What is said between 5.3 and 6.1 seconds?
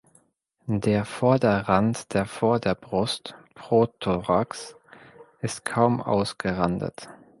ist kaum